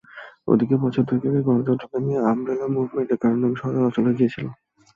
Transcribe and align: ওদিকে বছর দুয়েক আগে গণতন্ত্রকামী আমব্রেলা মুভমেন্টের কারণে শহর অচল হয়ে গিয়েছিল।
ওদিকে 0.47 0.75
বছর 0.83 1.03
দুয়েক 1.07 1.23
আগে 1.29 1.41
গণতন্ত্রকামী 1.47 2.11
আমব্রেলা 2.23 2.67
মুভমেন্টের 2.75 3.19
কারণে 3.21 3.45
শহর 3.59 3.87
অচল 3.89 4.03
হয়ে 4.07 4.17
গিয়েছিল। 4.19 4.45